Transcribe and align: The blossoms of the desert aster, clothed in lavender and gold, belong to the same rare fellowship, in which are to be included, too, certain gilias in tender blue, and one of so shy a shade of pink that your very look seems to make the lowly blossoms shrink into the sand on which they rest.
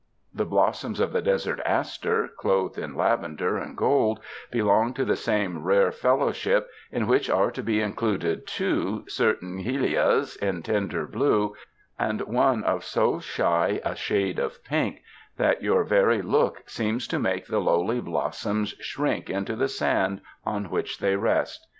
The 0.33 0.45
blossoms 0.47 0.99
of 0.99 1.13
the 1.13 1.21
desert 1.21 1.59
aster, 1.63 2.27
clothed 2.27 2.79
in 2.79 2.95
lavender 2.95 3.59
and 3.59 3.77
gold, 3.77 4.19
belong 4.49 4.95
to 4.95 5.05
the 5.05 5.15
same 5.15 5.61
rare 5.61 5.91
fellowship, 5.91 6.67
in 6.91 7.05
which 7.05 7.29
are 7.29 7.51
to 7.51 7.61
be 7.61 7.81
included, 7.81 8.47
too, 8.47 9.03
certain 9.07 9.61
gilias 9.61 10.35
in 10.37 10.63
tender 10.63 11.05
blue, 11.05 11.53
and 11.99 12.21
one 12.21 12.63
of 12.63 12.83
so 12.83 13.19
shy 13.19 13.79
a 13.85 13.95
shade 13.95 14.39
of 14.39 14.63
pink 14.63 15.03
that 15.37 15.61
your 15.61 15.83
very 15.83 16.23
look 16.23 16.67
seems 16.67 17.05
to 17.09 17.19
make 17.19 17.45
the 17.45 17.59
lowly 17.61 18.01
blossoms 18.01 18.69
shrink 18.79 19.29
into 19.29 19.55
the 19.55 19.69
sand 19.69 20.21
on 20.43 20.71
which 20.71 20.97
they 20.97 21.15
rest. 21.15 21.67